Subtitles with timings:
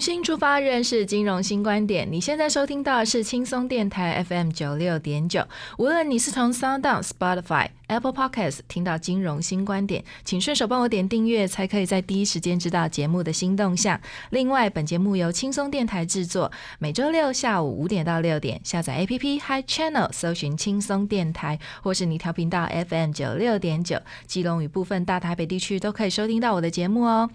[0.00, 2.10] 新出发，认识金融新观点。
[2.10, 5.46] 你现在收听到的是轻松电台 FM 九六点九。
[5.76, 7.68] 无论你是从 Sound、Spotify。
[7.90, 14.00] Apple Podcast 听到金融新观点，请顺手帮我点订阅，才可以在第一时间知道节目的新动向。
[14.30, 27.28] 另外，本节目由轻松电台制作，每周六下午五点到六点，下载 APP Hi Channel，搜寻轻松电台，或是你调频道 FM 九六点九，基隆与部分大台北地区都可以收听到我的节目哦。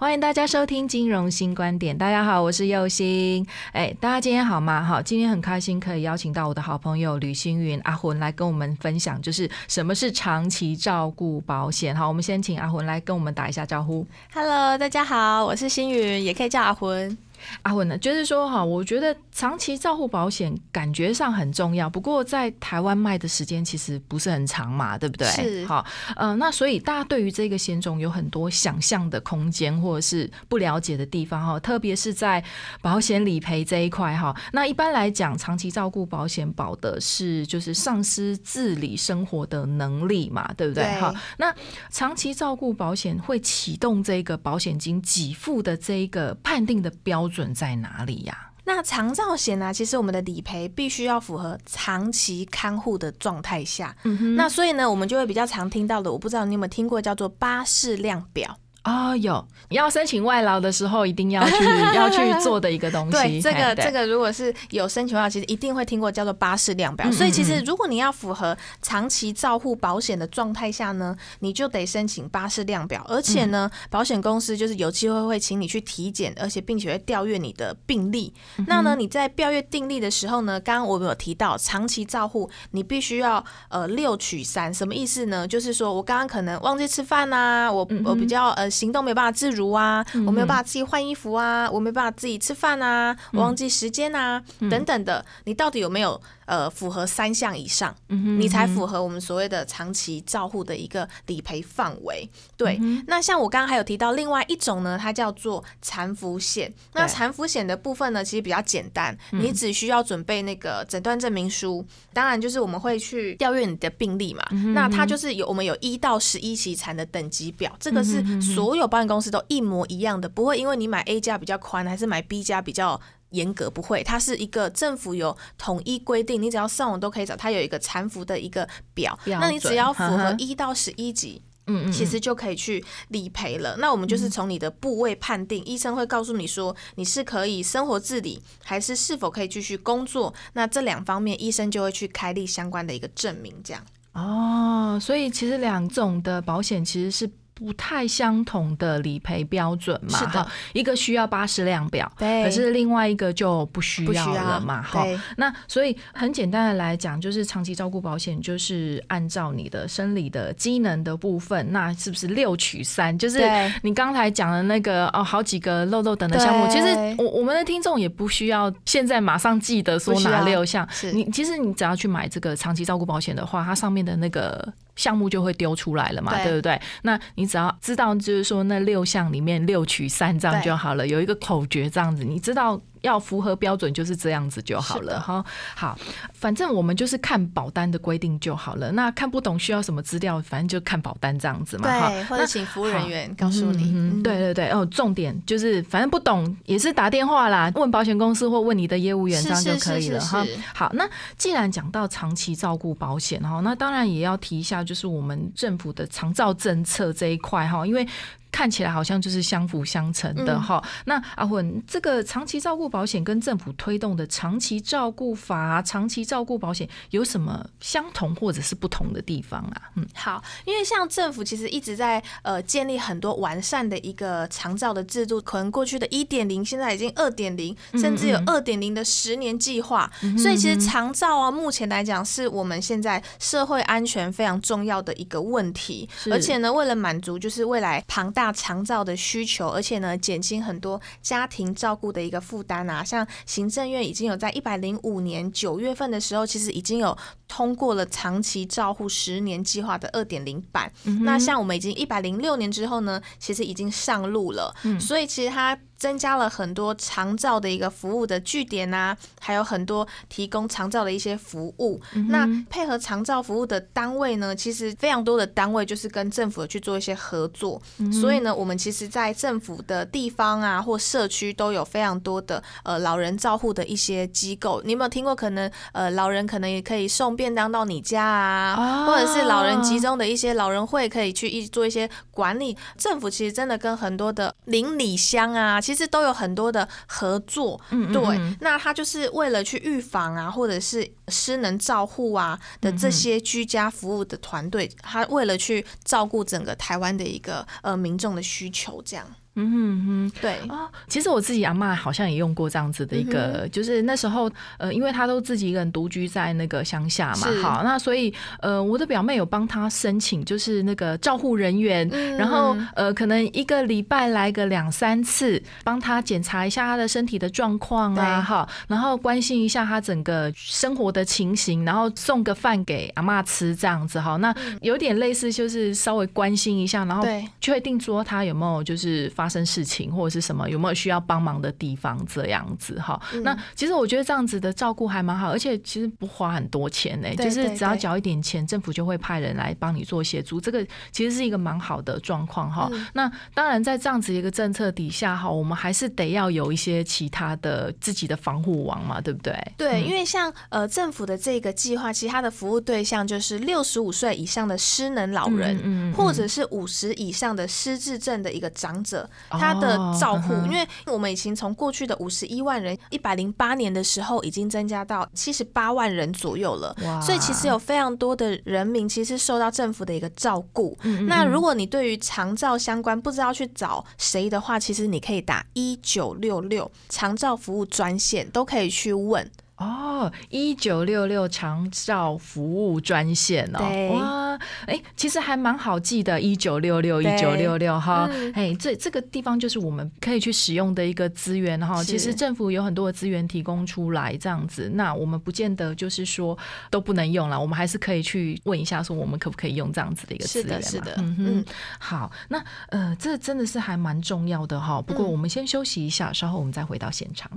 [0.00, 1.96] 欢迎大家收听金融新观点。
[1.96, 3.46] 大家好，我是佑星。
[3.70, 4.82] 哎，大家今天好吗？
[4.82, 9.94] 好，今天很开心可以邀请到我的好朋友吕星云阿魂来跟我们分享，就是什么。
[10.00, 14.06] 是长期照顾保险，好，我们先请阿魂来跟我们打一下招呼。
[14.32, 17.18] Hello，大家好，我是星云，也可以叫阿魂。
[17.62, 25.26] 阿文呢，就是说哈，我觉得长期照护保险感觉上很重要，不过在台湾卖的时间其实不是很长嘛，对不对？
[25.28, 25.66] 是。
[25.66, 25.84] 好，
[26.16, 32.42] 呃，那所以大家对于这个险种有很多想象的空间，或者是不了解的地方哈，特别是在
[32.82, 34.36] 保险理赔这一块哈。
[34.52, 40.84] 那一般来讲，长期照顾保险保的是就是丧失自理生活的能力嘛，对不对？
[41.00, 41.54] 哈，那
[41.90, 47.29] 长期照顾保险会启动这个保险金给付的这一个判定的标。
[47.30, 48.50] 准在哪里呀？
[48.64, 49.72] 那长照险呢？
[49.72, 53.96] 其实我们的理赔必须要符合长期看护的状态下。
[54.04, 54.36] 嗯哼。
[54.36, 58.58] 那所以呢，我们就会比较常听到的，我不知道你有没有听过叫做巴氏量表。
[58.82, 61.64] 啊，有你要申请外劳的时候，一定要去
[61.94, 63.12] 要去做的一个东西。
[63.12, 67.10] 对，这个这个，如果是有申请的话，其实一定会听过叫做巴士量表。
[67.12, 73.04] 所以，其实如果你要符合长期照护保险的状态下呢，你就得申请巴士量表。
[73.06, 78.32] 而且呢，保险公司就是有机会会请你去体检，而且并且会调阅你的病历。
[78.66, 85.46] 那呢，你在调阅病历的时候呢，刚刚我们有提到长期照护，你必须要呃六取三，什么意思呢？
[85.46, 88.69] 就是说我刚刚可能忘记吃饭呐，我我比较呃。
[88.70, 102.28] 行动没有办法自如啊，我没有办法自己换衣服啊，我没办法自己吃饭啊，我忘记时间啊，等等的，你到底有没有呃符合三项以上，你才符合我们所谓的长期照护的一个理赔范围？
[102.56, 106.72] 对，那像我刚刚还有提到另外一种呢，它叫做残服险。
[106.92, 114.44] 那残服险的部分呢，其实比较简单，你只需要准备那个诊断证明书，当然就是我们会去调阅你的病历嘛。
[114.74, 118.20] 那它就是有我们有一到十一期残的等级表，这个是。
[118.40, 123.00] 所有保险公司都一模一样的，不会因为你买 A 加比较宽，还是买 B 加比较
[123.30, 124.02] 严格，不会。
[124.02, 133.76] 它是一个政府有统一规定，你只要上网都可以找，它有一个残服的一个表，那你只要符合一到十一级，嗯嗯，其实就可以去理赔了。
[133.78, 140.32] 那我们就是从你的部位判定，医生会告诉你说你是可以生活自理，还是是否可以继续工作。
[140.54, 143.84] 那这两方面，医生就会去开立相关的一个证明，这样。
[144.12, 147.30] 哦，所以其实两种的保险其实是。
[147.60, 150.18] 不太相同的理赔标准嘛？
[150.18, 154.80] 是的，一个需要八十量表，对，可是另外一个就不需要了嘛？
[154.80, 155.04] 哈，
[155.36, 163.16] 那所以很简单的来讲，就是长期照顾保险就是按照你的生理的机能的部分，那是不是六取三？
[163.18, 163.42] 就是
[163.82, 166.86] 你刚才讲的那个哦，好几个漏漏等的项目，其实
[167.18, 174.66] 我我们的听众也不需要现在马上记得说哪六项，你其实你只要去买这个长期照顾保险的话，它上面的那个。
[175.00, 176.78] 项目就会丢出来了嘛，对不对？
[177.02, 182.78] 那你只要知道，就是说那六项里面六取三这样就好了，有一个口诀这样子，你知道。
[183.02, 185.44] 要符合标准就是这样子就好了哈。
[185.74, 185.98] 好，
[186.32, 188.92] 反正我们就是看保单的规定就好了。
[188.92, 191.88] 那看不懂需要什么资料，反正就看保单这样子嘛。
[191.88, 194.22] 对，或者请服务人员告诉你。
[194.22, 200.44] 对对对，哦，重点就是反正不懂也是打电话啦，问保险公司或问你的业务员这样就可以了哈。
[200.74, 208.06] 好，那既然讲到长期照顾保险哈，那当然也要提一下，就是我们政府的长照政策这一块哈，因为。
[208.52, 210.84] 看起来好像就是相辅相成的嗯哈。
[211.04, 219.90] 那阿混，这个长期照顾保险跟政府推动的长期照顾法、长期照顾保险有什么相同或者是不同的地方啊？
[219.96, 230.10] 嗯，好，因为像政府其实一直在呃建立很多完善的一个长照的制度，可能过去的一点零，现在已经二点零，甚至有嗯二点零的十年计划。
[230.38, 236.08] 所以其实长照啊，目前来讲是我们现在社会安全非常重要的一个问题。
[236.30, 247.16] 而且呢，为了满足就是未来庞大长照的需求，而且呢减轻很多家庭照顾的一个负担啊，像行政院已经有在一百零五年九月份的时候，其实已经有
[247.48, 250.92] 通过了长期照护十年计划的二点零版。
[251.24, 255.76] 那像我们已经一百零六年之后呢，其实已经上路了，所以其实它。
[256.00, 262.00] 增加了很多长照的一个服务的据点啊，还有很多提供长照的一些服务。
[262.28, 267.80] 那配合长照服务的单位呢，其实非常多的单位就是跟政府去做一些合作。
[268.10, 274.80] 所以呢，我们其实，在政府的地方啊或社区都有非常多的呃老人照护的一些机构。
[274.86, 275.36] 你有没有听过？
[275.36, 282.76] 可能呃老人可能也可以送便当到你家啊，啊或者是老人集中的一些老人会可以去一做一些管理。
[282.96, 287.80] 政府其实真的跟很多的邻里乡啊，其实都有很多的合作。
[287.90, 299.26] 嗯对，那他就是为了去预防啊，或者是失能照护啊的这些居家服务的团队，他为了去照顾整个台湾的一个呃民众的需求，这样。
[299.54, 300.32] 嗯哼哼。
[300.40, 312.36] 对，哦，其实我自己阿妈好像也用过这样子的一个，就是那时候呃，因为她都自己一个人独居在那个乡下嘛，好，那所以呃，我的表妹有帮她申请，就是那个照护人员，嗯。
[312.36, 318.44] 然后呃，可能一个礼拜来个两三次，帮她检查一下她的身体的状况啊，对。
[318.44, 327.44] 哈，然后关心一下她整个生活的情形，然后送个饭给阿妈吃这样子哈，那有点类似就是稍微关心一下，然后对。
[327.60, 333.20] 确定说她有没有就是发生事情或者是什么有没有需要帮忙的地方这样子哈。
[333.34, 340.60] 嗯那其实我觉得这样子的照顾还蛮好，而且其实不花很多钱呢、对就是只要缴一点钱，政府就会派人来帮你做协助。
[340.60, 342.88] 这个其实是一个蛮好的状况哈。
[342.92, 349.54] 嗯那当然在这样子一个政策底下哈，我们还是得要有一些其他的自己的防护网嘛，对不对？
[349.76, 366.96] 对，因为像呃政府的这个计划，其实它的服务对象就是六十五岁以上的失能老人，或者是五十以上的失智症的一个长者，他的哦照护，嗯哼因为我们已经从过去的五十一万人，一百零八年的时候已经增加到七十八万人左右了。
[367.04, 370.96] 哇所以其实有非常多的人民其实受到政府的一个照顾。
[371.02, 379.50] 嗯那如果你对于长照相关不知道去找谁的话，其实你可以打一九六六长照服务专线，都可以去问。
[379.80, 383.80] 哦，一九六六长照服务专线哦，
[384.12, 388.52] 哇，哎、其实还蛮好记的，一九六六一对九六六哈，嗯。
[388.52, 392.04] 哎、这这个地方就是我们可以去使用的一个资源哈。
[392.04, 396.56] 其实政府有很多的资源提供出来，这样子，那我们不见得就是说
[396.90, 400.76] 都不能用了，我们还是可以去问一下，说我们可不可以用这样子的一个资是源嘛？
[400.76, 401.14] 的是的。
[401.16, 401.64] 嗯哼，嗯。
[401.98, 405.00] 好，那呃，这真的是还蛮重要的哈。
[405.00, 405.32] 不过嗯。
[405.32, 407.50] 我们先休息一下，稍后我们再回到现场。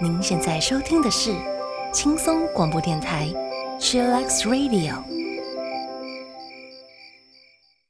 [0.00, 1.34] 您现在收听的是
[1.92, 3.28] 轻松广播电台
[3.78, 5.23] c h i l l x Radio。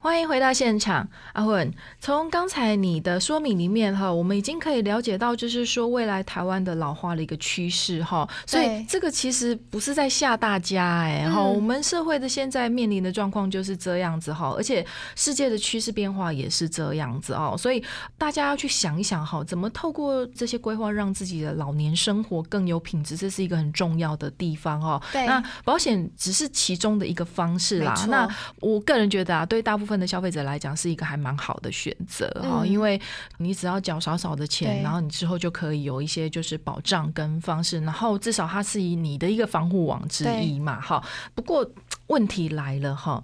[0.05, 1.73] 欢迎回到现场，阿混。
[1.99, 8.29] 从刚才你的说明里面哈，我们已经可以了解到，就是说未来台湾的老化的一个趋势哈。
[8.45, 14.85] 所以这个其实不是在吓大家哎哈、嗯我们社会的现在面临的状况就是这样子哈，而且
[15.15, 17.55] 世界的趋势变化也是这样子哦。
[17.57, 17.83] 所以
[18.15, 25.01] 大家要去想一想哈，怎么透过这些规划，让自己的老年生活更有品质，这是一个很重要的地方哦。
[25.11, 32.99] 对那保险只是其中的一个方式啦那我个人觉得啊，对大部分的消费者来讲是一个还蛮好的选择哈、嗯因为
[33.37, 41.03] 你只要缴少少的钱，然后你之后就可以有一些就是保障跟方式，然后至少它是以你的一个防护网之一嘛哈。
[41.33, 41.69] 不过
[42.07, 43.23] 问题来了哈。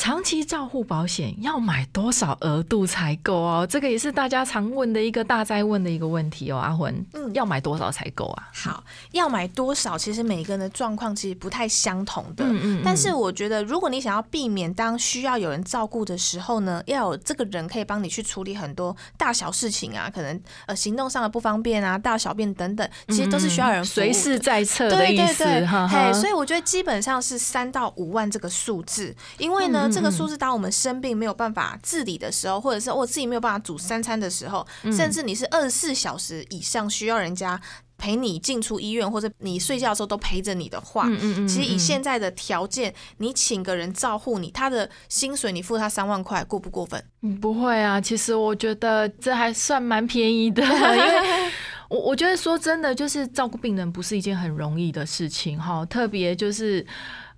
[0.00, 3.66] 长期照护保险要买多少额度才够哦？
[3.68, 6.56] 这个也是大家常问的一个大在问的一个问题哦。
[6.56, 8.48] 阿魂，嗯要买多少才够啊？
[8.50, 9.98] 好，要买多少？
[9.98, 12.42] 其实每个人的状况其实不太相同的。
[12.46, 26.12] 嗯嗯嗯但是我觉得，如果你想要避免当需要有人照顾的时候呢，要有这个人可以帮你去处理很多大小事情啊，可能呃行动上的不方便啊、大小便等等，其实都是需要有人随时在侧的对意思，对对，哈嘿，哈。
[26.14, 37.60] 所以我觉得基本上是三到五万这个数字，因为呢，这个数字当我们生病没有办法自理的时候，或者是我自己没有办法煮三餐的时候，甚至你是二十四小时以上需要人家。
[38.02, 47.04] 陪你进出医院，或者你睡觉的时候都陪着你的话，嗯嗯嗯其实以嗯现在的条件，你请个人照护你，他的薪水你付他三万块，过不过分？
[47.20, 51.50] 嗯不会啊，其实我觉得这还算蛮便宜的， 因为
[51.90, 56.86] 我我觉得说真的，就是照顾病人不是一件很容易的事情哈，特别就是。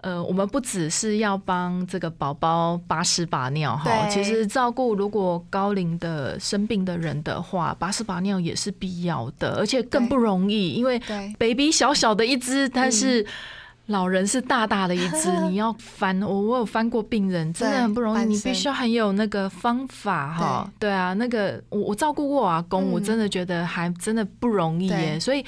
[0.03, 13.25] 呃，我们不只是要帮这个宝宝把屎把尿哈，其实照顾如果高龄的生病的人的话，把屎把尿也是必要的，而且更不容易，因为对 baby 小小的一只，但是
[13.87, 20.71] 老人是大大的一只， 你要翻我我有翻过病人，真的很不容易，你必须要很有那个方法哈。
[20.79, 25.45] 对啊，那个我我照顾过我阿公，嗯我真的觉得还真的不容易耶，所以。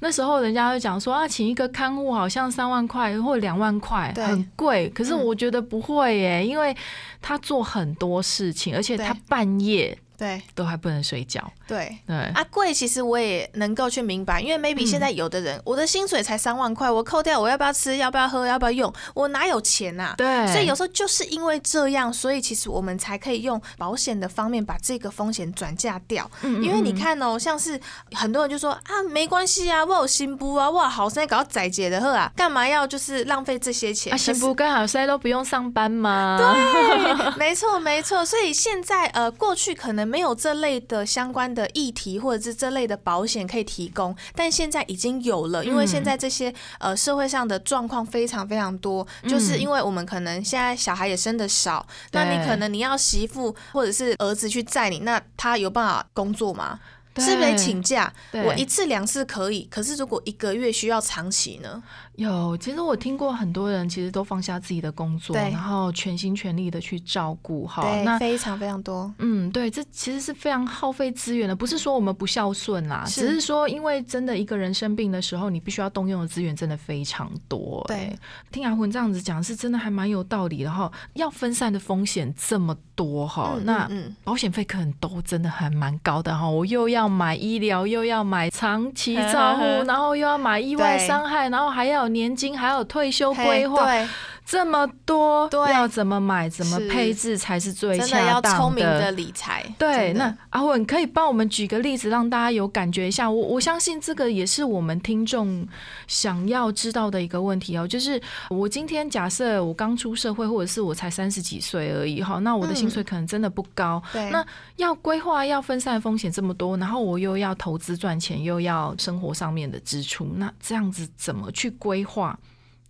[0.00, 4.86] 那时候人家就讲说啊，请一个看护好像三万块或两万块，很贵。
[4.90, 6.76] 可是嗯我觉得不会耶，因为
[7.22, 11.40] 他做很多事情，而且他半夜对都还不能睡觉。
[11.66, 11.98] 对。
[12.06, 26.30] 对，啊，贵其实我也能够去明白，因为 maybe 现在有的人，我的薪水才三万块，我扣掉我要不要吃，要不要喝，要不要用，我哪有钱呐、对，所以有时候就是因为这样，所以其实我们才可以用保险的方面把这个风险转嫁掉。
[26.42, 27.80] 嗯，嗯因为你嗯看哦，像是
[28.12, 34.12] 很多人就说啊，没关系啊，我有新妇啊，哇，好生搞到仔姐的喝啊，干嘛要就是浪费这些钱？
[34.12, 36.36] 啊，可是幸福跟好塞都不用上班吗？
[36.38, 38.24] 对，没错没错。
[38.24, 56.78] 所以现在呃，过去可能没有这类的相关的议题，或者是这类的保险可以提供，但现在已经有了，因为现在这些呃社会上的状况非常非常多，就是因为我们可能现在小孩也生的少，那你可能你要媳妇或者是儿子去载你，那他有办法工作吗？
[57.14, 58.12] 对是不是得请假？
[58.32, 61.82] 我一次两次可以，可是如果一个月需要长期呢？
[62.16, 67.66] 有，其实我听过很多人其实都放下自己的工作，然后全心全力的去照顾。
[67.66, 69.12] 好，那对，非常非常多。
[69.18, 78.18] 嗯，对，这其实是非常耗费资源的，不是说我们不孝顺啦，是只是说因为真的一个人生病的时候，你必须要动用的资源真的非常多、对欸
[78.52, 80.90] 听阿魂这样子讲，是真的还蛮有道理的哈。
[81.14, 83.90] 要分散的风险这么多哈，嗯那
[84.24, 86.48] 保险费可能都真的还蛮高的哈。
[86.48, 94.08] 我又要买医疗，又要买长期照护， 然后又要买意外伤害，然后还要有年金，还有退休规划，对，
[94.44, 99.64] 这么多，对要怎么买，怎么配置才是最真的要恰当聪明的理财。
[99.78, 103.30] 对，那阿文可以帮我们举个例子，让大家有感觉一下。
[103.30, 105.66] 我我相信这个也是我们听众
[106.06, 107.88] 想要知道的一个问题哦。
[107.88, 108.20] 就是
[108.50, 114.02] 我今天假设我刚出社会，或者是我才三十几岁而已哈，那我的薪水可能真的不高。
[114.12, 114.44] 对，那
[114.76, 122.38] 要规划要分散风险这么多，然后我又要投资赚钱，又要生活上面的支出，那这样子怎么去规划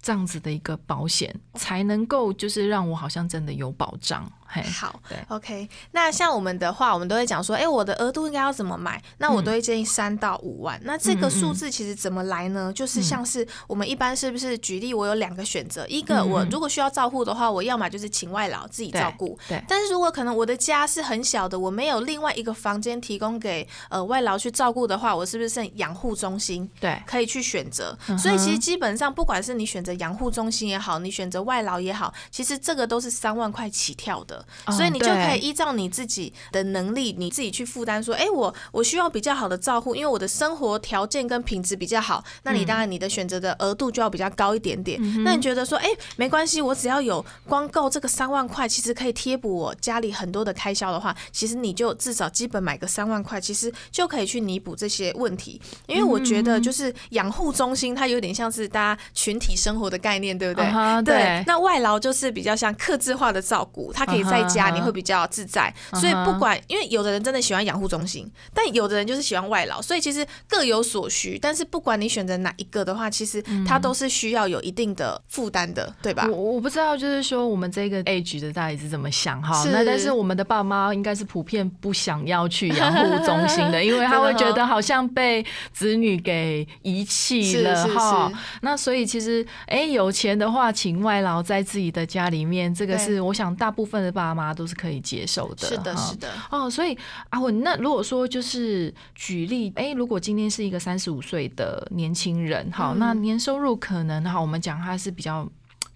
[0.04, 4.30] 这样子的一个保险，才能够就是让我好像真的有保障？
[4.46, 5.68] 嘿，好对，OK。
[5.92, 9.02] 那像我们的话，我们都会讲说，哎、我的额度应该要怎么买？
[9.18, 10.80] 那我都会建议三到五万。
[10.84, 12.72] 那这个数字其实怎么来呢？
[12.72, 19.36] 就是像是我们一般是不是举例，我有两个选择，一个嗯我如果需要照护的话，我要么就是请外劳自己照顾。
[19.48, 26.70] 对，但是如果可能我的家是很小的，我没有另外一个房间提供给呃外劳去照顾的话，我是不是剩养护中心？
[26.78, 27.96] 对，可以去选择。
[28.08, 34.43] 嗯所以其实基本上，不管是你选择养护中心也好，你选择外劳也好，其实这个都是三万块起跳的。
[34.66, 38.02] 哦所以你就可以依照你自己的能力，你自己去负担。
[38.02, 45.00] 说，哎、我我需要比较好的照护，因为我的生活条件跟品质比较好，那你当然你的选择的额度就要比较高一点点。
[45.22, 55.60] 那你觉得说，哎、没关系，我只要有光够这个三万块，其实可以贴补我家里很多的开销的话，其实你就至少基本买个三万块，其实就可以去弥补这些问题。
[55.86, 60.64] 因为我觉得就是养护中心，它有点像是大家群体生活的概念，对不对？
[61.04, 65.72] 对那外劳就是比较像客制化的照顾，它可以在家，你会比较自在。
[65.94, 71.38] 所以不管，因为有的人真的喜欢养护中心，但有的人就是喜欢外劳，所以其实各有所需。
[71.40, 76.36] 但是不管你选择哪一个的话，其实它都是需要有一定的负担的，对吧我？
[76.36, 79.62] 我不知道，就是说我们这个 age 的到底是怎么想哈？
[79.62, 88.32] 是那但是我们的爸妈应该是普遍不想要去养护中心的， 因为他会觉得好像被子女给遗弃了哈。
[88.60, 95.66] 那所以其实，哎、有钱的话，请外劳在自己的家里面，这个是我想大部分的爸妈都是可以接受的。
[95.66, 96.32] 是的，是的。
[96.50, 96.96] 哦，所以
[97.30, 105.46] 阿文，那如果说就是举例，哎、如果今天是一个三十五岁的年轻人，好，嗯那年收入可能哈，我们讲他是比较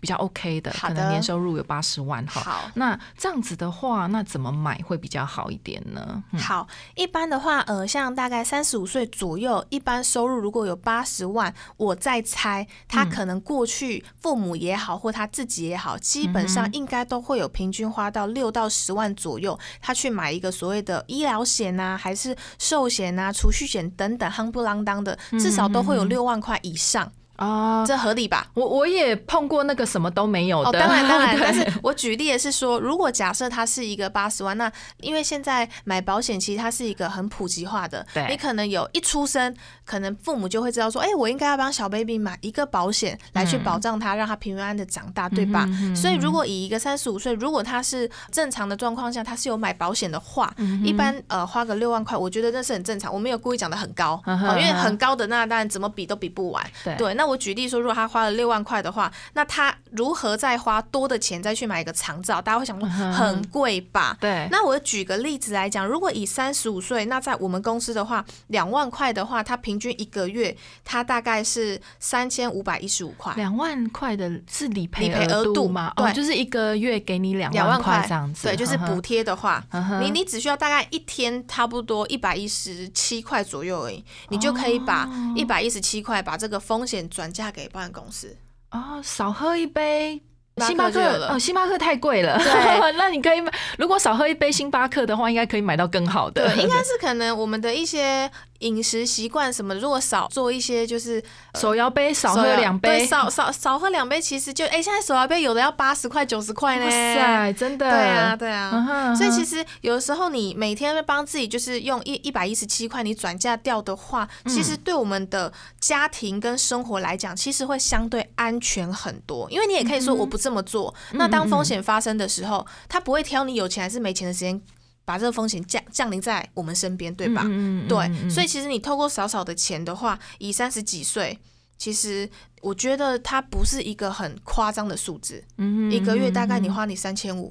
[0.00, 2.40] 比较 OK 的，可能年收入有八十万哈。
[2.40, 2.70] 好。
[2.74, 6.22] 那这样子的话，那怎么买会比较好一点呢？
[6.32, 28.46] 嗯好，一般的话，呃，像大概三十五岁左右，一般收入如果有八十万，我在猜他嗯可能过去父母也好，或他自己也好，基本嗯上应该都会有平均花到六到十万左右，他去买一个所谓的医疗险啊，还是寿险啊、储蓄险等等，夯不啷当的，至少都会有六万块以上，啊、这合理吧？
[28.54, 38.26] 我我也碰过那个什么都没有哦，的，当然当然， 但是我举例的是说，如果假设它是一个八十万，那因为现在买保险其实它是一个很普及化的，对。
[38.28, 39.54] 你可能有一出生，
[39.84, 45.64] 可能父母就会知道说，哎、我应该要帮小 baby 买一个保险来去保障他，让他平平安安的长大，对吧？
[45.68, 56.66] 嗯哼所以如果以一个三十五岁，如果他是正常的状况下，他是有买保险的话，嗯一般呃花个六万块，我觉得那是很正常，我没有故意讲的很高，因为很高的那当然怎么比都比不完。
[56.82, 56.96] 对。
[56.96, 62.40] 对，那我举例说，如果他花了六万块的话，那他如何再花多的钱再去买一个长照？
[62.40, 64.16] 大家会想说很贵吧？
[64.20, 73.32] 对，那我举个例子来讲，如果以三十五岁，那在我们公司的话，两万块的话，他平均一个月他大概是三千五百一十五块。
[73.36, 75.92] 两万块的是理赔理赔额度吗？
[75.96, 79.62] 哦，对就是一个月给你两两万块块这样子，对，就是补贴的话，
[80.00, 88.36] 你你只需要大概一天差不多一百一十七块左右而已，你就可以把哦一百一十七块把这个风险转嫁给保险公司。
[88.70, 90.22] 哦，少喝一杯。
[90.58, 91.00] 星星巴克
[91.32, 92.38] 哦，星巴克太贵了。
[92.38, 96.48] 对 那你可以买，如果少喝一杯星巴克的话，应该可以买到更好的。
[96.48, 101.22] 对，应该是可能我们的一些饮食习惯什么，如果少做一些就是
[101.54, 106.84] 手摇杯少喝两杯对少少少喝两杯，其实就哎、现在手摇杯有的要八十块、九十块呢。
[106.84, 107.90] 哇塞，真的。
[107.90, 108.70] 对啊，对啊。
[108.72, 119.50] 嗯哼，所以其实实有的时候你每天会帮自己就是用一一百一十七块你转嫁掉的话，其实对我们的家庭跟生活来讲，其实会相对安全很多。
[119.50, 124.60] 因为你也可以说我不这么做，那当风险发生的时候，他不会挑你有钱还是没钱的时间，
[125.08, 127.40] 把这个风险降降临在我们身边，对吧？
[127.46, 131.38] 嗯对，所以其实你透过少少的钱的话，以三十几岁，
[131.78, 132.28] 其实
[132.60, 137.50] 我觉得它不是一个很夸张的数字，嗯一个月大概你花你三千五，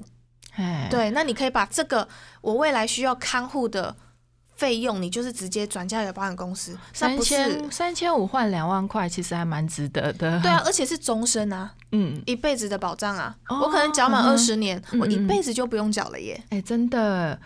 [0.54, 2.08] 哎，对，那你可以把这个
[2.42, 3.96] 我未来需要看护的
[4.58, 10.38] 费用，你就是直接转嫁给保险公司，那三不是千三千五换两万块，其实还蛮值得的。
[10.40, 16.42] 对啊，， 而且是终身啊，嗯，一辈子的保障啊，哦我可能缴满二十年，我一辈子就不用缴了耶。
[16.50, 17.38] 哎，真的。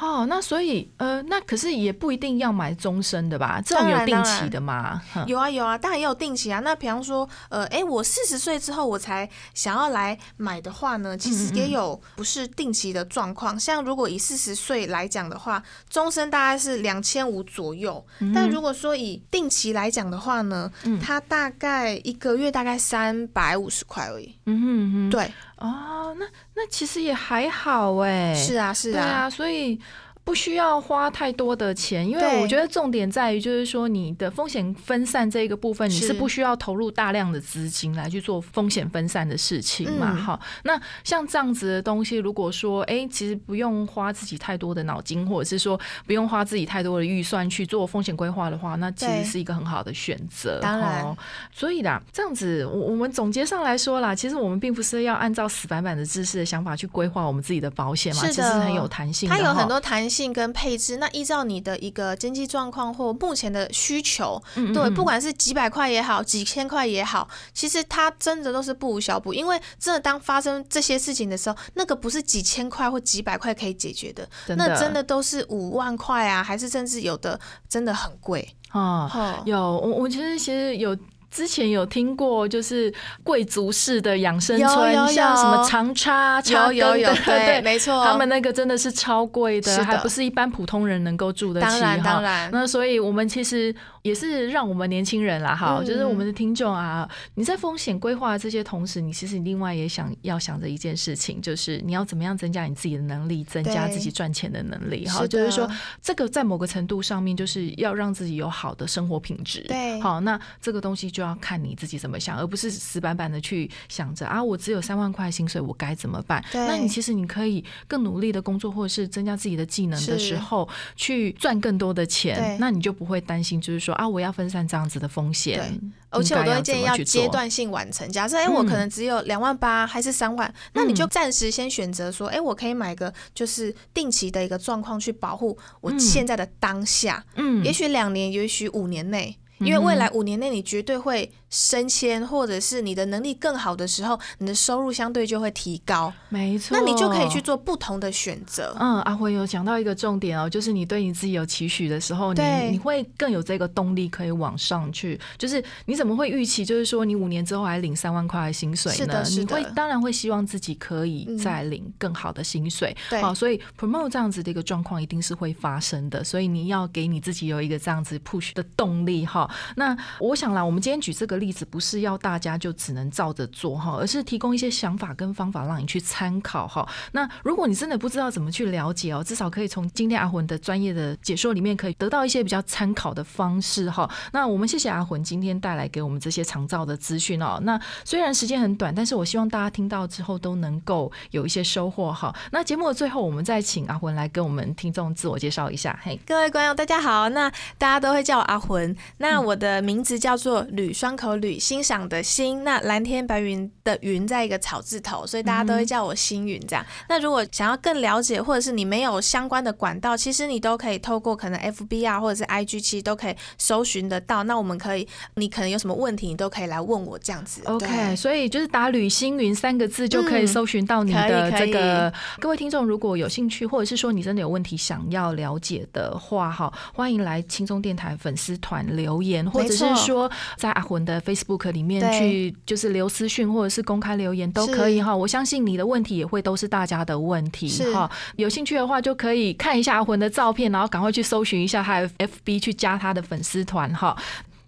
[0.00, 3.62] 哦，那所以呃，那可是也不一定要买终身的吧？
[3.64, 5.00] 这种有定期的吗？
[5.26, 6.60] 有啊有啊，当然也有定期啊。
[6.60, 13.58] 那比方说，呃，哎，我四十岁之后我才想要来买的话呢，其实嗯也有不是定期的状况。
[13.60, 18.04] 像如果以四十岁来讲的话，终身大概是两千五左右。
[18.34, 24.34] 但如果说以定期来讲的话呢，嗯它大概一个月大概三百五十块而已。
[24.46, 28.34] 嗯哼嗯哼，对，哦，那那其实也还好哎。
[28.34, 29.78] 是啊是啊，对啊，所以
[30.24, 40.12] 不需要花太多的钱，因为我觉得重点在于就是说你的风险分散这一个部分，你是是不需要投入大量的资金来去做风险分散的事情嘛。
[40.12, 50.60] 嗯好，那像这样子的东西，如果说哎、其实不用花自己太多的脑筋，或者是说不用花自己太多的预算去做风险规划的话，那其实是一个很好的选择。
[50.60, 51.16] 当然
[51.52, 59.34] 所以啦，这样子我我们总结上来说啦，其实我们并不是要按照死板板的知识的想法去规划我们自己的保险嘛，其实很有弹性的。
[59.34, 60.98] 它有很多弹性跟配置。
[60.98, 69.32] 那依照你的一个经济状况或目前的需求，对，嗯嗯不管是几百块也好，几千块也好，其实它真的都是不无小补。
[69.32, 78.54] 因为真的当发生这些事情的时候，那个不是几千块或几百块可以解决的，那真的都是五万块啊，还是甚至有的真的很贵。
[78.72, 80.94] 哦，哦，有我我其实其实有。
[81.32, 82.92] 之前有听过，就是
[83.24, 85.06] 贵族式的养生有村，有。
[85.08, 89.84] 像什么有长插、插有有 对，没错，他们那个真的是超贵的，的。
[89.84, 92.04] 还不是一般普通人能够住得起当然哈。
[92.04, 92.50] 当然。
[92.52, 95.86] 那所以我们其实也是让我们年轻人啦，哈、嗯。
[95.86, 105.66] 就是我们的听众啊，你在风险规划这些同时，你其实另外也想要想着一件事情，就是你要怎么样增加你自己的能力，增加自己赚钱的能力，哈，就是说
[106.02, 109.62] 这个在某个程度上面，就是要让自己有好的生活品质。
[109.62, 109.98] 对。
[110.00, 116.44] 好，那这个东西就要看你自己怎么想，而不是死板板的去想着啊，我只有三万块薪水，我该怎么办？
[116.50, 125.90] 对那你其实你可以更努力的工作，或者是增加自己的技能的时候，去赚更多的钱，那你就不会担心，就是说啊，我要分散这样子的风险对。
[126.12, 128.06] 而且我都会建议要阶段性完成。
[128.12, 137.24] 假设哎，我可能只有两万八还是三万，那你就暂时先选择说，哎，我可以买个就是定期的一个状况去保护我现在的当下。
[137.36, 139.34] 嗯，也许两年，也许五年内。
[139.64, 146.10] 因为未来五年内你绝对会升迁，或者是你的能力更好的时候，你的收入相对就会提高。
[146.30, 148.74] 没错，那你就可以去做不同的选择。
[148.80, 155.20] 嗯，阿辉有讲到一个重点哦，就是你对你自己有期许的时候，你你会更有这个动力可以往上去。
[155.36, 158.96] 就是你怎么会预期，就是说你五年之后还领三万块的薪水呢？
[158.96, 162.96] 是的是你会当然会希望自己可以嗯再领更好的薪水。
[163.10, 169.50] 对好，所以 promote 这样子的一个状况一定是会发生的，所以你要给你自己有一个这样子 push 的动力哈。
[169.76, 176.88] 那我想啦，我们今天举这个例子，不是要大家就只能照着做哈，而是提供一些想法跟方法让你去参考哈。
[177.10, 184.08] 那如果你真的不知道怎么去了解哦，至少可以从今天阿魂的专业的解说里面，可以得到一些比较参考的方式哈。
[184.32, 187.58] 那我们谢谢阿魂今天带来给我们这些长照的资讯哦。
[187.62, 192.32] 那虽然时间很短，但是我希望大家听到之后都能够有一些收获哈。
[192.52, 195.98] 那节目的最后，我们再请阿魂来跟我们听众自我介绍一下。
[196.04, 197.28] 嘿，各位观众，大家好。
[197.30, 198.94] 那大家都会叫我阿魂。
[199.18, 206.84] 那我的名字叫做吕双口吕，欣赏的欣，那蓝天白云的云在一个草字头，所以大家都会叫我星云这样。
[207.08, 214.42] 那如果想要更了解，或者是你没有相关的管道，其实你都可以透过可能 FB 啊，或者是 IG，其实都可以搜寻得到。
[214.44, 217.60] 那我们可以，你可能有什么问题，你都可以来问我这样子。
[217.64, 222.12] OK，所以就是打“吕星云”三个字就可以嗯搜寻到你的这个。
[222.40, 235.16] 各位听众，如果有兴趣，或者是说你真的有问题想要了解的话，哈，欢迎来轻松电台粉丝团留言，或者是说在阿魂的 Facebook 里面去就是留私讯或者是公开留言都可以哈。
[235.16, 238.10] 我相信你的问题也会都是大家的问题哈。
[238.36, 244.16] 有兴趣的话就可以看一下阿魂的照片，然后赶快去搜寻一下他的 FB，去加他的粉丝团哈。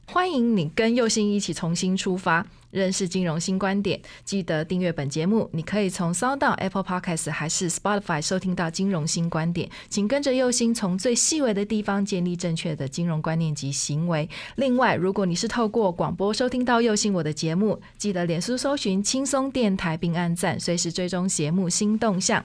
[0.06, 4.00] 欢迎你跟佑星一起重新出发，认识金融新观点。
[4.24, 9.68] 记得订阅本节目，你可以从 s o u n d Apple Podcast 还是 Spotify 收听到金融新观点。
[9.88, 14.28] 请跟着佑星从最细微的地方建立正确的金融观念及行为。
[14.56, 22.42] 另外，如果你是透过广播收听到佑星我的节目，记得脸书搜寻轻松电台并按赞，随时追踪节目新动向。